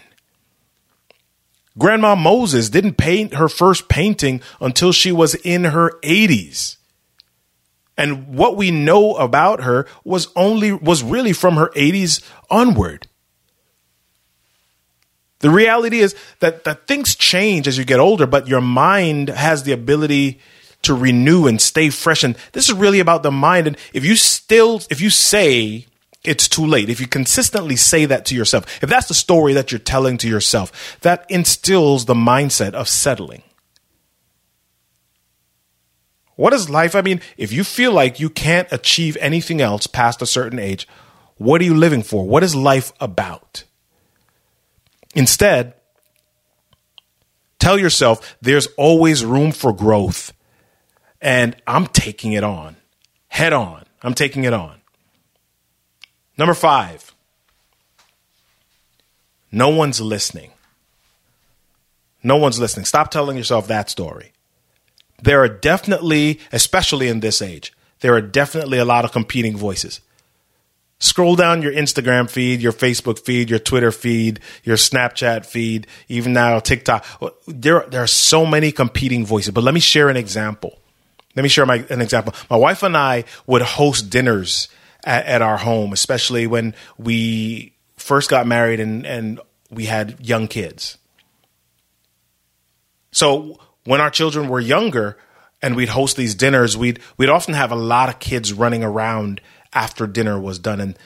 Grandma 1.78 2.16
Moses 2.16 2.70
didn't 2.70 2.98
paint 2.98 3.34
her 3.36 3.50
first 3.50 3.88
painting 3.88 4.42
until 4.60 4.92
she 4.92 5.12
was 5.12 5.36
in 5.36 5.66
her 5.66 6.00
80s. 6.04 6.78
And 7.98 8.36
what 8.36 8.58
we 8.58 8.72
know 8.72 9.16
about 9.16 9.62
her 9.62 9.88
was 10.04 10.28
only 10.36 10.72
was 10.72 11.04
really 11.04 11.34
from 11.34 11.56
her 11.56 11.70
80s 11.76 12.24
onward. 12.50 13.08
The 15.42 15.50
reality 15.50 16.00
is 16.00 16.16
that, 16.40 16.64
that 16.64 16.88
things 16.88 17.16
change 17.16 17.68
as 17.68 17.78
you 17.78 17.86
get 17.86 18.00
older, 18.00 18.26
but 18.26 18.48
your 18.48 18.62
mind 18.62 19.30
has 19.30 19.64
the 19.64 19.72
ability 19.72 20.40
to 20.84 20.94
renew 20.94 21.48
and 21.48 21.62
stay 21.62 21.90
fresh. 21.90 22.24
And 22.24 22.36
this 22.54 22.70
is 22.70 22.76
really 22.76 23.00
about 23.00 23.24
the 23.24 23.32
mind. 23.32 23.68
And 23.68 23.78
if 23.94 24.06
you 24.06 24.16
still, 24.16 24.82
if 24.90 25.02
you 25.02 25.10
say 25.10 25.86
it's 26.24 26.48
too 26.48 26.66
late, 26.66 26.90
if 26.90 27.00
you 27.00 27.08
consistently 27.08 27.76
say 27.76 28.06
that 28.06 28.26
to 28.26 28.36
yourself, 28.36 28.84
if 28.84 28.90
that's 28.90 29.08
the 29.08 29.14
story 29.14 29.54
that 29.54 29.72
you're 29.72 29.80
telling 29.80 30.18
to 30.18 30.28
yourself, 30.28 31.00
that 31.02 31.26
instills 31.30 32.06
the 32.06 32.14
mindset 32.14 32.74
of 32.74 32.88
settling. 32.88 33.44
What 36.36 36.54
is 36.54 36.70
life? 36.70 36.96
I 36.96 37.02
mean, 37.02 37.22
if 37.38 37.52
you 37.52 37.64
feel 37.64 37.92
like 37.92 38.20
you 38.20 38.30
can't 38.30 38.72
achieve 38.72 39.18
anything 39.20 39.62
else 39.62 39.86
past 39.86 40.22
a 40.22 40.26
certain 40.26 40.60
age, 40.60 40.88
what 41.38 41.62
are 41.62 41.66
you 41.66 41.76
living 41.76 42.04
for? 42.04 42.28
What 42.28 42.44
is 42.44 42.56
life 42.56 42.94
about? 43.00 43.64
Instead, 45.16 45.74
tell 47.60 47.78
yourself 47.80 48.38
there's 48.42 48.68
always 48.78 49.26
room 49.26 49.52
for 49.52 49.74
growth. 49.74 50.34
And 51.22 51.56
I'm 51.68 51.88
taking 51.88 52.34
it 52.34 52.44
on 52.44 52.78
head 53.32 53.54
on. 53.54 53.84
I'm 54.04 54.14
taking 54.14 54.44
it 54.44 54.54
on. 54.54 54.82
Number 56.38 56.54
five, 56.54 57.16
no 59.52 59.70
one's 59.70 60.02
listening. 60.02 60.52
No 62.24 62.36
one's 62.36 62.60
listening. 62.60 62.86
Stop 62.86 63.10
telling 63.10 63.38
yourself 63.38 63.68
that 63.68 63.90
story. 63.90 64.34
There 65.24 65.42
are 65.42 65.48
definitely, 65.48 66.40
especially 66.52 67.08
in 67.08 67.22
this 67.22 67.42
age, 67.42 67.74
there 68.02 68.14
are 68.14 68.22
definitely 68.22 68.80
a 68.80 68.86
lot 68.86 69.06
of 69.06 69.12
competing 69.12 69.56
voices. 69.56 70.02
Scroll 71.02 71.36
down 71.36 71.64
your 71.64 71.72
Instagram 71.72 72.30
feed, 72.30 72.62
your 72.62 72.72
Facebook 72.72 73.18
feed, 73.18 73.50
your 73.50 73.58
Twitter 73.58 73.92
feed, 73.92 74.40
your 74.64 74.78
Snapchat 74.78 75.48
feed, 75.48 75.88
even 76.08 76.32
now 76.32 76.60
TikTok. 76.60 77.04
There, 77.48 77.84
there 77.90 78.04
are 78.04 78.08
so 78.08 78.46
many 78.46 78.72
competing 78.72 79.26
voices. 79.26 79.50
But 79.52 79.64
let 79.64 79.74
me 79.74 79.80
share 79.80 80.10
an 80.10 80.16
example. 80.16 80.78
Let 81.36 81.42
me 81.42 81.50
share 81.50 81.66
my, 81.66 81.84
an 81.90 82.02
example. 82.02 82.36
My 82.52 82.56
wife 82.56 82.84
and 82.84 82.96
I 82.96 83.24
would 83.48 83.64
host 83.64 84.12
dinners 84.12 84.68
at, 85.04 85.26
at 85.26 85.42
our 85.42 85.58
home, 85.58 85.92
especially 85.92 86.46
when 86.46 86.76
we 87.00 87.74
first 87.96 88.30
got 88.30 88.46
married 88.46 88.80
and, 88.80 89.04
and 89.04 89.40
we 89.72 89.86
had 89.86 90.24
young 90.24 90.48
kids. 90.48 91.00
So 93.12 93.60
when 93.86 94.02
our 94.02 94.12
children 94.12 94.50
were 94.50 94.60
younger 94.60 95.18
and 95.64 95.76
we'd 95.76 95.90
host 95.90 96.16
these 96.16 96.36
dinners, 96.36 96.78
we'd 96.78 97.00
we'd 97.18 97.30
often 97.30 97.56
have 97.56 97.72
a 97.72 97.76
lot 97.76 98.10
of 98.10 98.20
kids 98.20 98.54
running 98.54 98.84
around 98.84 99.42
after 99.74 100.08
dinner 100.08 100.40
was 100.40 100.60
done. 100.60 100.80
And 100.80 100.98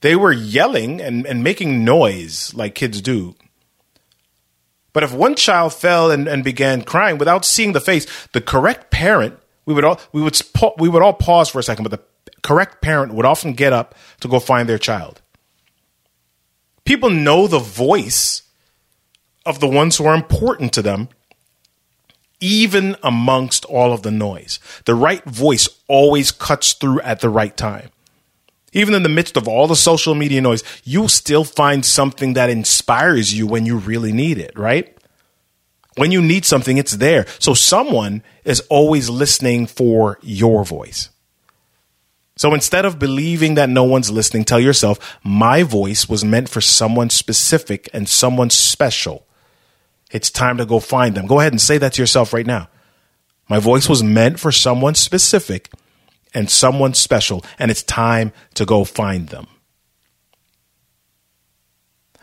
they 0.00 0.16
were 0.16 0.32
yelling 0.32 1.00
and, 1.00 1.26
and 1.26 1.42
making 1.42 1.84
noise 1.84 2.52
like 2.54 2.74
kids 2.74 3.00
do. 3.00 3.34
But 4.92 5.02
if 5.02 5.12
one 5.12 5.34
child 5.34 5.72
fell 5.74 6.10
and, 6.10 6.28
and 6.28 6.44
began 6.44 6.82
crying 6.82 7.18
without 7.18 7.44
seeing 7.44 7.72
the 7.72 7.80
face, 7.80 8.06
the 8.32 8.40
correct 8.40 8.90
parent, 8.90 9.38
we 9.66 9.74
would 9.74 9.84
all 9.84 10.00
we 10.12 10.22
would 10.22 10.38
we 10.78 10.88
would 10.88 11.02
all 11.02 11.14
pause 11.14 11.48
for 11.48 11.58
a 11.58 11.62
second, 11.62 11.84
but 11.84 11.90
the 11.90 12.32
correct 12.42 12.80
parent 12.80 13.14
would 13.14 13.26
often 13.26 13.54
get 13.54 13.72
up 13.72 13.94
to 14.20 14.28
go 14.28 14.38
find 14.38 14.68
their 14.68 14.78
child. 14.78 15.20
People 16.84 17.10
know 17.10 17.46
the 17.46 17.58
voice 17.58 18.42
of 19.46 19.58
the 19.58 19.66
ones 19.66 19.96
who 19.96 20.04
are 20.04 20.14
important 20.14 20.72
to 20.74 20.82
them, 20.82 21.08
even 22.40 22.94
amongst 23.02 23.64
all 23.64 23.92
of 23.92 24.02
the 24.02 24.10
noise. 24.10 24.60
The 24.84 24.94
right 24.94 25.24
voice 25.24 25.66
always 25.88 26.30
cuts 26.30 26.74
through 26.74 27.00
at 27.00 27.20
the 27.20 27.30
right 27.30 27.56
time 27.56 27.88
even 28.74 28.92
in 28.92 29.02
the 29.02 29.08
midst 29.08 29.36
of 29.36 29.48
all 29.48 29.66
the 29.66 29.76
social 29.76 30.14
media 30.14 30.40
noise, 30.40 30.62
you'll 30.84 31.08
still 31.08 31.44
find 31.44 31.84
something 31.84 32.34
that 32.34 32.50
inspires 32.50 33.32
you 33.32 33.46
when 33.46 33.64
you 33.64 33.78
really 33.78 34.12
need 34.12 34.36
it, 34.36 34.58
right? 34.58 34.94
When 35.96 36.10
you 36.10 36.20
need 36.20 36.44
something, 36.44 36.76
it's 36.76 36.96
there. 36.96 37.24
So 37.38 37.54
someone 37.54 38.22
is 38.44 38.60
always 38.68 39.08
listening 39.08 39.66
for 39.66 40.18
your 40.22 40.64
voice. 40.64 41.08
So 42.36 42.52
instead 42.52 42.84
of 42.84 42.98
believing 42.98 43.54
that 43.54 43.70
no 43.70 43.84
one's 43.84 44.10
listening, 44.10 44.44
tell 44.44 44.58
yourself, 44.58 45.18
my 45.22 45.62
voice 45.62 46.08
was 46.08 46.24
meant 46.24 46.48
for 46.48 46.60
someone 46.60 47.10
specific 47.10 47.88
and 47.92 48.08
someone 48.08 48.50
special. 48.50 49.24
It's 50.10 50.30
time 50.30 50.56
to 50.58 50.66
go 50.66 50.80
find 50.80 51.14
them. 51.14 51.26
Go 51.26 51.38
ahead 51.38 51.52
and 51.52 51.60
say 51.60 51.78
that 51.78 51.92
to 51.92 52.02
yourself 52.02 52.32
right 52.32 52.46
now. 52.46 52.68
My 53.48 53.60
voice 53.60 53.88
was 53.88 54.02
meant 54.02 54.40
for 54.40 54.50
someone 54.50 54.96
specific 54.96 55.70
and 56.34 56.50
someone 56.50 56.94
special, 56.94 57.44
and 57.58 57.70
it's 57.70 57.82
time 57.82 58.32
to 58.54 58.66
go 58.66 58.84
find 58.84 59.28
them. 59.28 59.46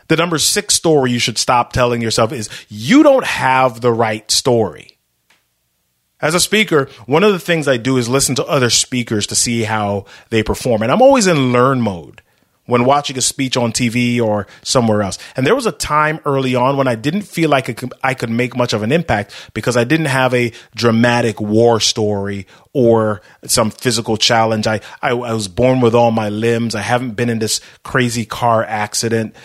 The 0.08 0.18
number 0.18 0.38
six 0.38 0.74
story 0.74 1.12
you 1.12 1.20
should 1.20 1.38
stop 1.38 1.72
telling 1.72 2.02
yourself 2.02 2.34
is 2.34 2.50
you 2.68 3.02
don't 3.02 3.26
have 3.26 3.80
the 3.80 3.94
right 3.94 4.30
story. 4.30 4.98
As 6.20 6.36
a 6.36 6.40
speaker, 6.40 6.90
one 7.06 7.24
of 7.24 7.32
the 7.32 7.40
things 7.40 7.68
I 7.68 7.78
do 7.78 7.98
is 7.98 8.10
listen 8.10 8.36
to 8.36 8.46
other 8.46 8.70
speakers 8.70 9.26
to 9.28 9.36
see 9.36 9.64
how 9.64 10.06
they 10.30 10.44
perform. 10.44 10.84
And 10.84 10.92
I'm 10.92 11.02
always 11.02 11.28
in 11.28 11.54
learn 11.54 11.82
mode 11.82 12.22
when 12.66 12.86
watching 12.86 13.18
a 13.18 13.22
speech 13.22 13.58
on 13.58 13.72
TV 13.72 14.22
or 14.22 14.48
somewhere 14.62 15.02
else. 15.02 15.18
And 15.36 15.46
there 15.46 15.56
was 15.56 15.66
a 15.66 15.72
time 15.72 16.20
early 16.26 16.56
on 16.56 16.78
when 16.78 16.88
I 16.88 16.96
didn't 16.96 17.24
feel 17.24 17.50
like 17.50 17.70
I 18.04 18.14
could, 18.14 18.30
make 18.30 18.56
much 18.56 18.72
of 18.74 18.84
an 18.84 18.92
impact 18.92 19.34
because 19.54 19.76
I 19.76 19.84
didn't 19.84 20.06
have 20.06 20.34
a 20.34 20.54
dramatic 20.76 21.42
war 21.42 21.80
story 21.80 22.48
or 22.72 23.22
some 23.46 23.72
physical 23.72 24.16
challenge. 24.16 24.68
I, 24.68 24.80
I, 25.02 25.10
I 25.10 25.34
was 25.34 25.48
born 25.48 25.82
with 25.82 25.96
all 25.96 26.12
my 26.12 26.30
limbs. 26.30 26.76
I 26.76 26.82
haven't 26.82 27.12
been 27.12 27.30
in 27.30 27.40
this 27.40 27.60
crazy 27.84 28.26
car 28.26 28.64
accident. 28.64 29.36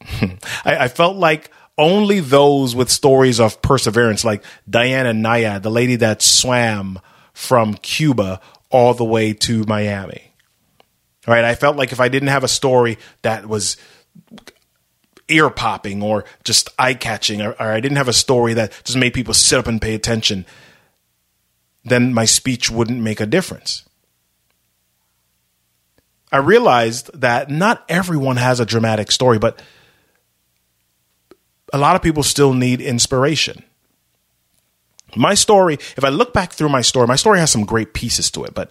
I, 0.20 0.36
I 0.64 0.88
felt 0.88 1.16
like 1.16 1.50
only 1.78 2.20
those 2.20 2.74
with 2.74 2.90
stories 2.90 3.38
of 3.38 3.62
perseverance, 3.62 4.24
like 4.24 4.42
Diana 4.68 5.12
Nyad, 5.12 5.62
the 5.62 5.70
lady 5.70 5.96
that 5.96 6.22
swam 6.22 6.98
from 7.34 7.74
Cuba 7.74 8.40
all 8.70 8.94
the 8.94 9.04
way 9.04 9.32
to 9.34 9.64
Miami 9.64 10.31
Right? 11.26 11.44
I 11.44 11.54
felt 11.54 11.76
like 11.76 11.92
if 11.92 12.00
I 12.00 12.08
didn't 12.08 12.28
have 12.28 12.44
a 12.44 12.48
story 12.48 12.98
that 13.22 13.46
was 13.46 13.76
ear 15.28 15.50
popping 15.50 16.02
or 16.02 16.24
just 16.44 16.68
eye 16.78 16.94
catching, 16.94 17.40
or, 17.40 17.52
or, 17.52 17.72
I 17.72 17.80
didn't 17.80 17.96
have 17.96 18.08
a 18.08 18.12
story 18.12 18.54
that 18.54 18.72
just 18.84 18.98
made 18.98 19.14
people 19.14 19.34
sit 19.34 19.58
up 19.58 19.66
and 19.66 19.80
pay 19.80 19.94
attention, 19.94 20.44
then 21.84 22.12
my 22.12 22.24
speech 22.24 22.70
wouldn't 22.70 23.00
make 23.00 23.20
a 23.20 23.26
difference. 23.26 23.84
I 26.30 26.38
realized 26.38 27.10
that 27.20 27.50
not 27.50 27.84
everyone 27.88 28.36
has 28.36 28.58
a 28.58 28.66
dramatic 28.66 29.10
story, 29.10 29.38
but 29.38 29.60
a 31.72 31.78
lot 31.78 31.96
of 31.96 32.02
people 32.02 32.22
still 32.22 32.54
need 32.54 32.80
inspiration. 32.80 33.64
My 35.14 35.34
story, 35.34 35.74
if 35.74 36.04
I 36.04 36.08
look 36.08 36.32
back 36.32 36.52
through 36.52 36.70
my 36.70 36.80
story, 36.80 37.06
my 37.06 37.16
story 37.16 37.38
has 37.38 37.50
some 37.50 37.64
great 37.64 37.92
pieces 37.92 38.30
to 38.30 38.44
it, 38.44 38.54
but 38.54 38.70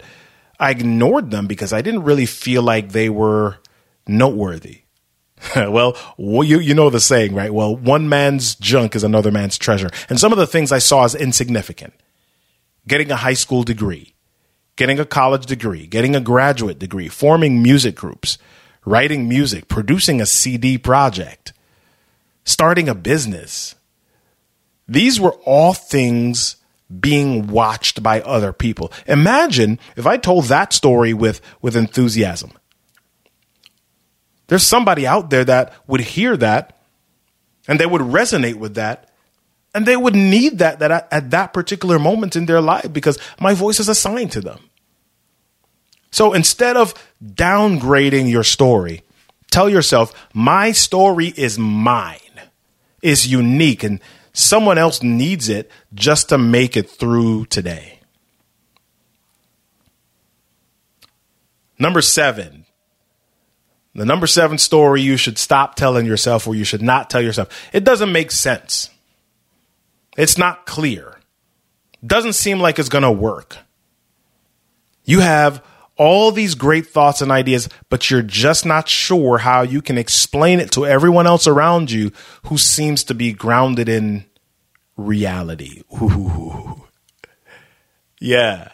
I 0.62 0.70
ignored 0.70 1.32
them 1.32 1.48
because 1.48 1.72
I 1.72 1.82
didn't 1.82 2.04
really 2.04 2.24
feel 2.24 2.62
like 2.62 2.90
they 2.90 3.08
were 3.08 3.58
noteworthy. 4.06 4.82
well, 5.56 5.96
you, 6.16 6.60
you 6.60 6.72
know 6.72 6.88
the 6.88 7.00
saying, 7.00 7.34
right? 7.34 7.52
Well, 7.52 7.74
one 7.74 8.08
man's 8.08 8.54
junk 8.54 8.94
is 8.94 9.02
another 9.02 9.32
man's 9.32 9.58
treasure. 9.58 9.90
And 10.08 10.20
some 10.20 10.30
of 10.30 10.38
the 10.38 10.46
things 10.46 10.70
I 10.70 10.78
saw 10.78 11.04
as 11.04 11.16
insignificant 11.16 11.94
getting 12.86 13.10
a 13.10 13.16
high 13.16 13.34
school 13.34 13.64
degree, 13.64 14.14
getting 14.76 15.00
a 15.00 15.04
college 15.04 15.46
degree, 15.46 15.88
getting 15.88 16.14
a 16.14 16.20
graduate 16.20 16.78
degree, 16.78 17.08
forming 17.08 17.60
music 17.60 17.96
groups, 17.96 18.38
writing 18.84 19.28
music, 19.28 19.66
producing 19.66 20.20
a 20.20 20.26
CD 20.26 20.78
project, 20.78 21.52
starting 22.44 22.88
a 22.88 22.94
business. 22.94 23.74
These 24.86 25.20
were 25.20 25.34
all 25.44 25.74
things 25.74 26.56
being 27.00 27.46
watched 27.46 28.02
by 28.02 28.20
other 28.20 28.52
people. 28.52 28.92
Imagine 29.06 29.78
if 29.96 30.06
I 30.06 30.16
told 30.16 30.44
that 30.46 30.72
story 30.72 31.14
with, 31.14 31.40
with 31.60 31.76
enthusiasm. 31.76 32.52
There's 34.48 34.66
somebody 34.66 35.06
out 35.06 35.30
there 35.30 35.44
that 35.44 35.72
would 35.86 36.00
hear 36.00 36.36
that 36.36 36.78
and 37.66 37.80
they 37.80 37.86
would 37.86 38.02
resonate 38.02 38.56
with 38.56 38.74
that 38.74 39.08
and 39.74 39.86
they 39.86 39.96
would 39.96 40.14
need 40.14 40.58
that, 40.58 40.80
that 40.80 41.08
at 41.10 41.30
that 41.30 41.52
particular 41.54 41.98
moment 41.98 42.36
in 42.36 42.46
their 42.46 42.60
life 42.60 42.92
because 42.92 43.18
my 43.40 43.54
voice 43.54 43.80
is 43.80 43.88
assigned 43.88 44.32
to 44.32 44.40
them. 44.40 44.60
So 46.10 46.34
instead 46.34 46.76
of 46.76 46.94
downgrading 47.24 48.30
your 48.30 48.44
story, 48.44 49.02
tell 49.50 49.68
yourself, 49.68 50.12
my 50.34 50.72
story 50.72 51.28
is 51.28 51.58
mine, 51.58 52.18
is 53.00 53.26
unique, 53.26 53.82
and 53.82 54.00
someone 54.32 54.78
else 54.78 55.02
needs 55.02 55.48
it 55.48 55.70
just 55.94 56.28
to 56.30 56.38
make 56.38 56.76
it 56.76 56.88
through 56.88 57.46
today. 57.46 58.00
Number 61.78 62.00
seven, 62.00 62.64
the 63.94 64.04
number 64.04 64.26
seven 64.26 64.56
story 64.56 65.02
you 65.02 65.16
should 65.16 65.36
stop 65.36 65.74
telling 65.74 66.06
yourself 66.06 66.46
or 66.46 66.54
you 66.54 66.64
should 66.64 66.82
not 66.82 67.10
tell 67.10 67.20
yourself. 67.20 67.48
It 67.72 67.84
doesn't 67.84 68.12
make 68.12 68.30
sense. 68.30 68.88
It's 70.16 70.38
not 70.38 70.64
clear. 70.64 71.18
Doesn't 72.04 72.34
seem 72.34 72.60
like 72.60 72.78
it's 72.78 72.88
going 72.88 73.02
to 73.02 73.12
work. 73.12 73.58
You 75.04 75.20
have 75.20 75.64
all 75.96 76.32
these 76.32 76.54
great 76.54 76.86
thoughts 76.86 77.20
and 77.20 77.30
ideas, 77.30 77.68
but 77.88 78.10
you're 78.10 78.22
just 78.22 78.64
not 78.64 78.88
sure 78.88 79.38
how 79.38 79.62
you 79.62 79.82
can 79.82 79.98
explain 79.98 80.60
it 80.60 80.70
to 80.72 80.86
everyone 80.86 81.26
else 81.26 81.46
around 81.46 81.90
you 81.90 82.12
who 82.46 82.58
seems 82.58 83.04
to 83.04 83.14
be 83.14 83.32
grounded 83.32 83.88
in 83.88 84.24
reality. 84.96 85.82
Ooh. 86.00 86.78
Yeah. 88.24 88.70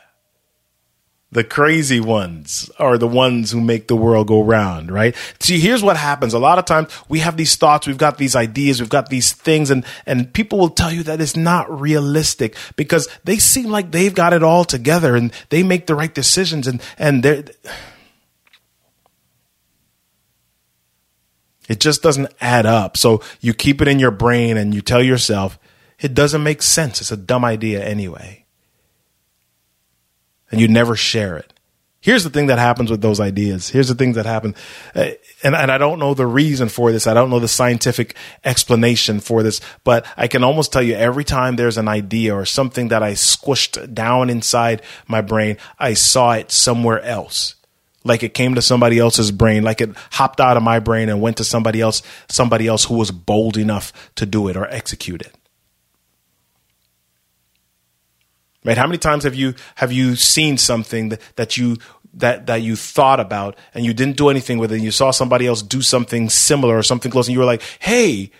The 1.30 1.44
crazy 1.44 2.00
ones 2.00 2.70
are 2.78 2.96
the 2.96 3.06
ones 3.06 3.50
who 3.50 3.60
make 3.60 3.86
the 3.86 3.96
world 3.96 4.28
go 4.28 4.42
round, 4.42 4.90
right? 4.90 5.14
See, 5.40 5.60
here's 5.60 5.82
what 5.82 5.98
happens. 5.98 6.32
A 6.32 6.38
lot 6.38 6.58
of 6.58 6.64
times 6.64 6.90
we 7.06 7.18
have 7.18 7.36
these 7.36 7.54
thoughts, 7.56 7.86
we've 7.86 7.98
got 7.98 8.16
these 8.16 8.34
ideas, 8.34 8.80
we've 8.80 8.88
got 8.88 9.10
these 9.10 9.32
things, 9.32 9.70
and, 9.70 9.84
and 10.06 10.32
people 10.32 10.58
will 10.58 10.70
tell 10.70 10.90
you 10.90 11.02
that 11.02 11.20
it's 11.20 11.36
not 11.36 11.80
realistic 11.80 12.56
because 12.76 13.08
they 13.24 13.36
seem 13.36 13.66
like 13.66 13.90
they've 13.90 14.14
got 14.14 14.32
it 14.32 14.42
all 14.42 14.64
together 14.64 15.16
and 15.16 15.30
they 15.50 15.62
make 15.62 15.86
the 15.86 15.94
right 15.94 16.14
decisions 16.14 16.66
and, 16.66 16.80
and 16.96 17.22
they're, 17.22 17.44
it 21.68 21.78
just 21.78 22.02
doesn't 22.02 22.32
add 22.40 22.64
up. 22.64 22.96
So 22.96 23.20
you 23.42 23.52
keep 23.52 23.82
it 23.82 23.88
in 23.88 23.98
your 23.98 24.10
brain 24.10 24.56
and 24.56 24.74
you 24.74 24.80
tell 24.80 25.02
yourself, 25.02 25.58
it 26.00 26.14
doesn't 26.14 26.42
make 26.42 26.62
sense. 26.62 27.02
It's 27.02 27.12
a 27.12 27.18
dumb 27.18 27.44
idea 27.44 27.84
anyway 27.84 28.46
and 30.50 30.60
you 30.60 30.68
never 30.68 30.96
share 30.96 31.36
it. 31.36 31.52
Here's 32.00 32.22
the 32.22 32.30
thing 32.30 32.46
that 32.46 32.60
happens 32.60 32.92
with 32.92 33.00
those 33.00 33.18
ideas. 33.18 33.68
Here's 33.68 33.88
the 33.88 33.94
things 33.94 34.14
that 34.14 34.24
happen. 34.24 34.54
Uh, 34.94 35.10
and, 35.42 35.56
and 35.56 35.70
I 35.70 35.78
don't 35.78 35.98
know 35.98 36.14
the 36.14 36.28
reason 36.28 36.68
for 36.68 36.92
this. 36.92 37.08
I 37.08 37.14
don't 37.14 37.28
know 37.28 37.40
the 37.40 37.48
scientific 37.48 38.14
explanation 38.44 39.18
for 39.18 39.42
this, 39.42 39.60
but 39.82 40.06
I 40.16 40.28
can 40.28 40.44
almost 40.44 40.72
tell 40.72 40.82
you 40.82 40.94
every 40.94 41.24
time 41.24 41.56
there's 41.56 41.76
an 41.76 41.88
idea 41.88 42.34
or 42.34 42.44
something 42.44 42.88
that 42.88 43.02
I 43.02 43.12
squished 43.12 43.94
down 43.94 44.30
inside 44.30 44.82
my 45.08 45.20
brain, 45.22 45.56
I 45.78 45.94
saw 45.94 46.32
it 46.32 46.52
somewhere 46.52 47.00
else. 47.02 47.56
Like 48.04 48.22
it 48.22 48.32
came 48.32 48.54
to 48.54 48.62
somebody 48.62 49.00
else's 49.00 49.32
brain, 49.32 49.64
like 49.64 49.80
it 49.80 49.90
hopped 50.12 50.40
out 50.40 50.56
of 50.56 50.62
my 50.62 50.78
brain 50.78 51.08
and 51.08 51.20
went 51.20 51.38
to 51.38 51.44
somebody 51.44 51.80
else, 51.80 52.00
somebody 52.28 52.68
else 52.68 52.84
who 52.84 52.94
was 52.94 53.10
bold 53.10 53.56
enough 53.56 53.92
to 54.14 54.24
do 54.24 54.46
it 54.46 54.56
or 54.56 54.66
execute 54.66 55.20
it. 55.20 55.34
Right? 58.68 58.76
How 58.76 58.86
many 58.86 58.98
times 58.98 59.24
have 59.24 59.34
you 59.34 59.54
have 59.76 59.92
you 59.92 60.14
seen 60.14 60.58
something 60.58 61.08
that, 61.08 61.22
that 61.36 61.56
you 61.56 61.78
that 62.12 62.48
that 62.48 62.60
you 62.60 62.76
thought 62.76 63.18
about 63.18 63.56
and 63.72 63.82
you 63.82 63.94
didn't 63.94 64.18
do 64.18 64.28
anything 64.28 64.58
with 64.58 64.70
it 64.72 64.74
and 64.74 64.84
you 64.84 64.90
saw 64.90 65.10
somebody 65.10 65.46
else 65.46 65.62
do 65.62 65.80
something 65.80 66.28
similar 66.28 66.76
or 66.76 66.82
something 66.82 67.10
close 67.10 67.28
and 67.28 67.32
you 67.32 67.38
were 67.38 67.46
like, 67.46 67.62
"Hey, 67.78 68.30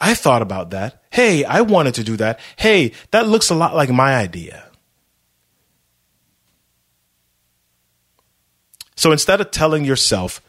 I 0.00 0.14
thought 0.14 0.42
about 0.42 0.70
that. 0.70 1.04
Hey, 1.10 1.44
I 1.44 1.60
wanted 1.60 1.94
to 1.94 2.02
do 2.02 2.16
that. 2.16 2.40
Hey, 2.56 2.94
that 3.12 3.28
looks 3.28 3.48
a 3.48 3.54
lot 3.54 3.76
like 3.76 3.88
my 3.88 4.16
idea." 4.16 4.64
So 8.96 9.12
instead 9.12 9.40
of 9.40 9.52
telling 9.52 9.84
yourself 9.84 10.42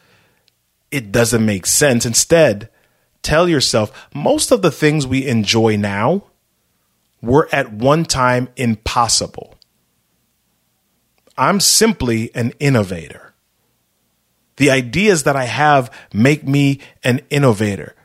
it 0.89 1.11
doesn't 1.11 1.45
make 1.45 1.67
sense, 1.67 2.07
instead 2.07 2.71
tell 3.21 3.47
yourself 3.47 4.09
most 4.15 4.51
of 4.51 4.63
the 4.63 4.71
things 4.71 5.05
we 5.05 5.27
enjoy 5.27 5.77
now 5.77 6.23
were 7.21 7.49
at 7.51 7.71
one 7.71 8.05
time 8.05 8.49
impossible. 8.55 9.55
I'm 11.37 11.59
simply 11.59 12.33
an 12.35 12.53
innovator. 12.59 13.33
The 14.57 14.71
ideas 14.71 15.23
that 15.23 15.35
I 15.35 15.45
have 15.45 15.93
make 16.13 16.47
me 16.47 16.79
an 17.03 17.21
innovator. 17.29 17.95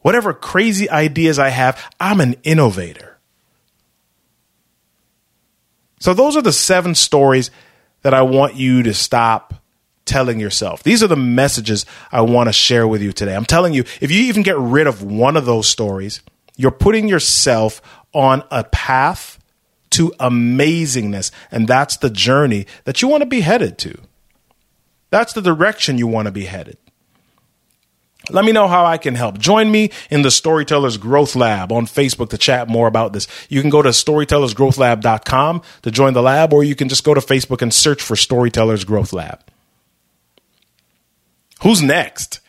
Whatever 0.00 0.32
crazy 0.32 0.90
ideas 0.90 1.38
I 1.38 1.48
have, 1.50 1.82
I'm 2.00 2.20
an 2.20 2.36
innovator. 2.42 3.18
So, 5.98 6.12
those 6.12 6.36
are 6.36 6.42
the 6.42 6.52
seven 6.52 6.94
stories 6.94 7.50
that 8.02 8.14
I 8.14 8.22
want 8.22 8.54
you 8.54 8.82
to 8.84 8.94
stop 8.94 9.54
telling 10.04 10.38
yourself. 10.38 10.82
These 10.82 11.02
are 11.02 11.08
the 11.08 11.16
messages 11.16 11.86
I 12.12 12.20
want 12.20 12.48
to 12.48 12.52
share 12.52 12.86
with 12.86 13.02
you 13.02 13.12
today. 13.12 13.34
I'm 13.34 13.44
telling 13.44 13.74
you, 13.74 13.84
if 14.00 14.10
you 14.10 14.22
even 14.24 14.42
get 14.42 14.56
rid 14.56 14.86
of 14.86 15.02
one 15.02 15.36
of 15.36 15.46
those 15.46 15.68
stories, 15.68 16.20
you're 16.56 16.70
putting 16.70 17.08
yourself 17.08 17.82
on 18.16 18.42
a 18.50 18.64
path 18.64 19.38
to 19.90 20.08
amazingness. 20.18 21.30
And 21.50 21.68
that's 21.68 21.98
the 21.98 22.08
journey 22.08 22.66
that 22.84 23.02
you 23.02 23.08
want 23.08 23.20
to 23.20 23.28
be 23.28 23.42
headed 23.42 23.76
to. 23.78 23.98
That's 25.10 25.34
the 25.34 25.42
direction 25.42 25.98
you 25.98 26.06
want 26.06 26.26
to 26.26 26.32
be 26.32 26.46
headed. 26.46 26.78
Let 28.30 28.44
me 28.44 28.50
know 28.50 28.66
how 28.66 28.84
I 28.84 28.98
can 28.98 29.14
help. 29.14 29.38
Join 29.38 29.70
me 29.70 29.90
in 30.10 30.22
the 30.22 30.30
Storytellers 30.30 30.96
Growth 30.96 31.36
Lab 31.36 31.70
on 31.70 31.86
Facebook 31.86 32.30
to 32.30 32.38
chat 32.38 32.68
more 32.68 32.88
about 32.88 33.12
this. 33.12 33.28
You 33.48 33.60
can 33.60 33.70
go 33.70 33.82
to 33.82 33.90
storytellersgrowthlab.com 33.90 35.62
to 35.82 35.90
join 35.90 36.14
the 36.14 36.22
lab, 36.22 36.52
or 36.52 36.64
you 36.64 36.74
can 36.74 36.88
just 36.88 37.04
go 37.04 37.14
to 37.14 37.20
Facebook 37.20 37.62
and 37.62 37.72
search 37.72 38.02
for 38.02 38.16
Storytellers 38.16 38.84
Growth 38.84 39.12
Lab. 39.12 39.44
Who's 41.62 41.82
next? 41.82 42.40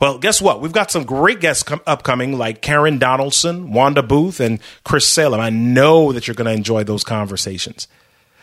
Well, 0.00 0.18
guess 0.18 0.40
what? 0.40 0.60
We've 0.60 0.72
got 0.72 0.90
some 0.90 1.04
great 1.04 1.40
guests 1.40 1.64
com- 1.64 1.80
upcoming, 1.86 2.38
like 2.38 2.62
Karen 2.62 2.98
Donaldson, 2.98 3.72
Wanda 3.72 4.02
Booth, 4.02 4.38
and 4.38 4.60
Chris 4.84 5.06
Salem. 5.08 5.40
I 5.40 5.50
know 5.50 6.12
that 6.12 6.28
you're 6.28 6.36
going 6.36 6.46
to 6.46 6.52
enjoy 6.52 6.84
those 6.84 7.02
conversations. 7.02 7.88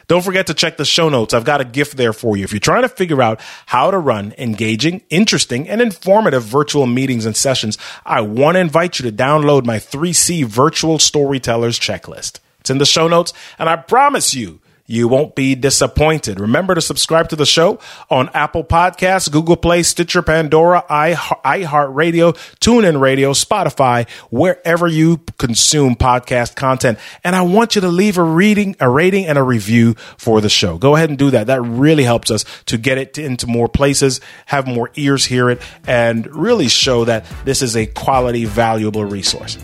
Don't 0.08 0.24
forget 0.24 0.48
to 0.48 0.54
check 0.54 0.78
the 0.78 0.86
show 0.86 1.10
notes. 1.10 1.34
I've 1.34 1.46
got 1.46 1.62
a 1.62 1.66
gift 1.66 1.98
there 1.98 2.14
for 2.14 2.38
you. 2.38 2.44
If 2.44 2.52
you're 2.52 2.60
trying 2.60 2.84
to 2.84 2.90
figure 2.90 3.22
out 3.22 3.40
how 3.66 3.90
to 3.90 3.98
run 3.98 4.34
engaging, 4.38 5.02
interesting, 5.10 5.68
and 5.68 5.82
informative 5.82 6.44
virtual 6.44 6.86
meetings 6.86 7.26
and 7.26 7.36
sessions, 7.36 7.78
I 8.06 8.22
want 8.22 8.56
to 8.56 8.60
invite 8.60 9.00
you 9.00 9.10
to 9.10 9.16
download 9.16 9.66
my 9.66 9.78
3C 9.78 10.46
Virtual 10.46 11.00
Storytellers 11.00 11.80
Checklist. 11.80 12.40
It's 12.60 12.70
in 12.70 12.78
the 12.78 12.86
show 12.86 13.08
notes, 13.08 13.34
and 13.58 13.68
I 13.68 13.78
promise 13.78 14.36
you, 14.36 14.60
you 14.88 15.08
won't 15.08 15.36
be 15.36 15.56
disappointed. 15.56 16.40
Remember 16.40 16.76
to 16.76 16.82
subscribe 16.82 17.30
to 17.30 17.36
the 17.36 17.46
show 17.46 17.80
on 18.10 18.30
Apple 18.34 18.64
Podcasts, 18.64 19.32
Google 19.32 19.58
Play, 19.58 19.84
Stitcher, 19.84 20.22
Pandora, 20.22 20.84
iHeartRadio, 20.90 22.34
TuneIn 22.60 23.00
Radio, 23.00 23.32
Spotify, 23.32 24.08
wherever 24.30 24.88
you 24.88 25.22
consume 25.38 25.96
podcast 25.96 26.56
content. 26.56 27.00
And 27.24 27.36
I 27.36 27.42
want 27.42 27.76
you 27.76 27.82
to 27.82 27.88
leave 27.88 28.18
a 28.18 28.24
reading, 28.24 28.76
a 28.80 28.90
rating, 28.90 29.26
and 29.26 29.38
a 29.38 29.44
review 29.44 29.96
for 30.18 30.40
the 30.42 30.50
show. 30.50 30.78
Go 30.78 30.96
ahead 30.96 31.10
and 31.10 31.18
do 31.18 31.32
that. 31.32 31.48
That 31.48 31.62
really 31.62 32.04
helps 32.04 32.30
us 32.30 32.46
to 32.66 32.78
get 32.78 32.98
it 32.98 33.18
into 33.18 33.48
more 33.48 33.68
places, 33.68 34.22
have 34.46 34.68
more 34.68 34.92
ears 34.96 35.26
hear 35.26 35.50
it, 35.50 35.62
and 35.88 36.28
really 36.28 36.68
show 36.68 37.06
that 37.06 37.26
this 37.44 37.62
is 37.62 37.76
a 37.76 37.88
quality, 37.88 38.46
valuable 38.46 39.04
resource. 39.04 39.58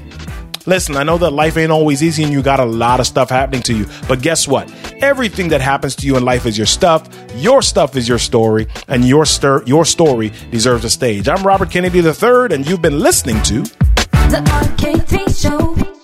Listen, 0.65 0.95
I 0.95 1.03
know 1.03 1.17
that 1.17 1.31
life 1.31 1.57
ain't 1.57 1.71
always 1.71 2.03
easy 2.03 2.23
and 2.23 2.31
you 2.31 2.41
got 2.43 2.59
a 2.59 2.65
lot 2.65 2.99
of 2.99 3.07
stuff 3.07 3.29
happening 3.29 3.61
to 3.63 3.73
you, 3.73 3.85
but 4.07 4.21
guess 4.21 4.47
what? 4.47 4.71
Everything 5.01 5.49
that 5.49 5.61
happens 5.61 5.95
to 5.97 6.05
you 6.05 6.17
in 6.17 6.25
life 6.25 6.45
is 6.45 6.57
your 6.57 6.67
stuff. 6.67 7.09
Your 7.35 7.61
stuff 7.61 7.95
is 7.95 8.07
your 8.07 8.19
story, 8.19 8.67
and 8.87 9.05
your 9.05 9.25
stir- 9.25 9.63
your 9.65 9.85
story 9.85 10.31
deserves 10.51 10.85
a 10.85 10.89
stage. 10.89 11.27
I'm 11.27 11.43
Robert 11.43 11.71
Kennedy 11.71 11.99
III, 11.99 12.53
and 12.53 12.67
you've 12.67 12.81
been 12.81 12.99
listening 12.99 13.41
to 13.43 13.63
The 14.29 16.00